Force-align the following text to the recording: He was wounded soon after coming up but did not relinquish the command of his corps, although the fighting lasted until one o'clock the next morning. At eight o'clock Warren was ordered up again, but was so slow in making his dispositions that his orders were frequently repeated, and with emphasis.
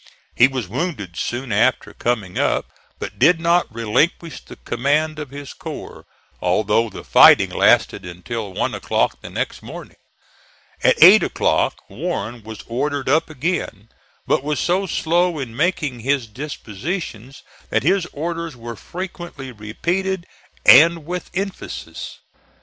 He 0.35 0.47
was 0.47 0.67
wounded 0.67 1.15
soon 1.15 1.51
after 1.51 1.93
coming 1.93 2.39
up 2.39 2.71
but 2.97 3.19
did 3.19 3.39
not 3.39 3.71
relinquish 3.71 4.39
the 4.43 4.55
command 4.55 5.19
of 5.19 5.29
his 5.29 5.53
corps, 5.53 6.05
although 6.41 6.89
the 6.89 7.03
fighting 7.03 7.51
lasted 7.51 8.03
until 8.03 8.51
one 8.51 8.73
o'clock 8.73 9.21
the 9.21 9.29
next 9.29 9.61
morning. 9.61 9.97
At 10.83 10.95
eight 11.03 11.21
o'clock 11.21 11.87
Warren 11.87 12.41
was 12.41 12.63
ordered 12.65 13.09
up 13.09 13.29
again, 13.29 13.89
but 14.25 14.43
was 14.43 14.59
so 14.59 14.87
slow 14.87 15.37
in 15.37 15.55
making 15.55 15.99
his 15.99 16.25
dispositions 16.25 17.43
that 17.69 17.83
his 17.83 18.07
orders 18.11 18.55
were 18.55 18.75
frequently 18.75 19.51
repeated, 19.51 20.25
and 20.65 21.05
with 21.05 21.29
emphasis. 21.35 22.17